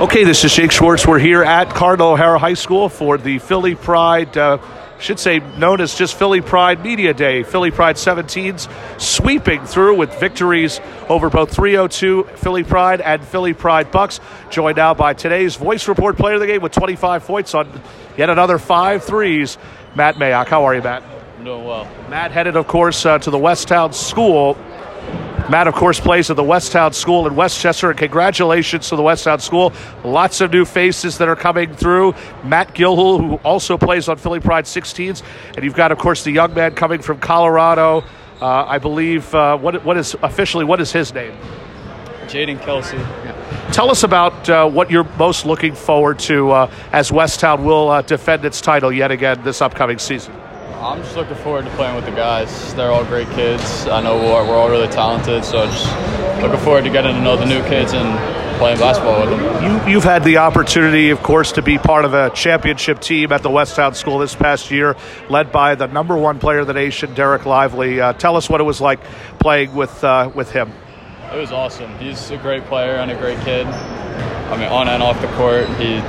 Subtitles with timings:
[0.00, 1.06] Okay, this is Jake Schwartz.
[1.06, 4.56] We're here at Cardinal O'Hara High School for the Philly Pride, uh,
[4.98, 7.42] should say known as just Philly Pride Media Day.
[7.42, 13.90] Philly Pride 17s sweeping through with victories over both 302 Philly Pride and Philly Pride
[13.90, 14.20] Bucks.
[14.48, 17.68] Joined now by today's Voice Report player of the game with 25 points on
[18.16, 19.58] yet another five threes.
[19.94, 20.46] Matt Mayock.
[20.46, 21.02] How are you, Matt?
[21.36, 21.86] I'm doing well.
[22.08, 24.56] Matt headed, of course, uh, to the Westtown School
[25.50, 29.02] Matt, of course, plays at the Westtown School in West Chester, and congratulations to the
[29.02, 29.72] Westtown School.
[30.04, 32.14] Lots of new faces that are coming through.
[32.44, 35.24] Matt Gilhul, who also plays on Philly Pride 16s,
[35.56, 38.04] and you've got, of course, the young man coming from Colorado.
[38.40, 41.36] Uh, I believe uh, what what is officially what is his name?
[42.26, 42.98] Jaden Kelsey.
[43.72, 48.02] Tell us about uh, what you're most looking forward to uh, as Westtown will uh,
[48.02, 50.32] defend its title yet again this upcoming season.
[50.80, 52.72] I'm just looking forward to playing with the guys.
[52.72, 53.86] They're all great kids.
[53.86, 57.36] I know we're, we're all really talented, so just looking forward to getting to know
[57.36, 59.86] the new kids and playing basketball with them.
[59.86, 63.42] You, have had the opportunity, of course, to be part of a championship team at
[63.42, 64.96] the Westtown School this past year,
[65.28, 68.00] led by the number one player of the nation, Dereck Lively.
[68.00, 69.00] Uh, tell us what it was like
[69.38, 70.72] playing with uh, with him.
[71.30, 71.94] It was awesome.
[71.98, 73.66] He's a great player and a great kid.
[73.66, 76.00] I mean, on and off the court, he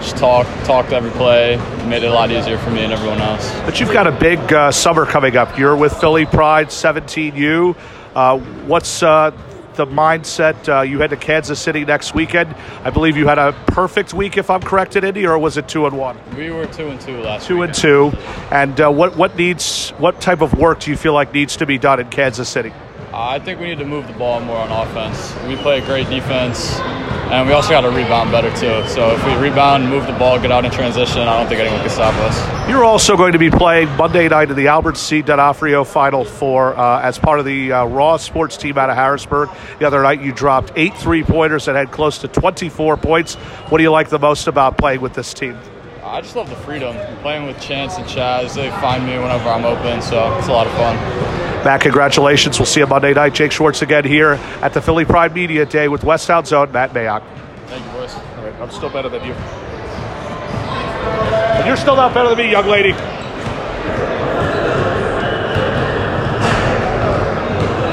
[0.00, 1.56] just talk, talked every play,
[1.86, 3.50] made it a lot easier for me and everyone else.
[3.60, 5.58] But you've got a big uh, summer coming up.
[5.58, 7.76] You're with Philly Pride 17U.
[8.14, 9.30] Uh, what's uh,
[9.74, 10.68] the mindset?
[10.68, 12.54] Uh, you head to Kansas City next weekend.
[12.82, 15.68] I believe you had a perfect week, if I'm correct, in Indy, or was it
[15.68, 16.18] two and one?
[16.36, 17.46] We were two and two last.
[17.46, 17.70] Two weekend.
[17.70, 18.18] and two.
[18.50, 19.90] And uh, what what needs?
[19.90, 22.72] What type of work do you feel like needs to be done in Kansas City?
[23.20, 25.34] I think we need to move the ball more on offense.
[25.46, 26.78] We play a great defense,
[27.30, 28.88] and we also got to rebound better too.
[28.88, 31.80] So if we rebound, move the ball, get out in transition, I don't think anyone
[31.80, 32.68] can stop us.
[32.68, 35.20] You're also going to be playing Monday night in the Albert C.
[35.20, 39.50] D'Onofrio Final Four uh, as part of the uh, Raw Sports team out of Harrisburg.
[39.80, 43.34] The other night you dropped eight three pointers and had close to 24 points.
[43.34, 45.58] What do you like the most about playing with this team?
[46.02, 46.96] I just love the freedom.
[47.20, 50.66] Playing with Chance and Chaz, they find me whenever I'm open, so it's a lot
[50.66, 50.96] of fun.
[51.64, 52.58] Matt, congratulations.
[52.58, 53.34] We'll see you Monday night.
[53.34, 57.22] Jake Schwartz again here at the Philly Pride Media Day with Westtown Zone, Matt Mayock.
[57.66, 58.14] Thank you, boys.
[58.14, 59.34] All right, I'm still better than you.
[61.60, 62.92] And you're still not better than me, young lady.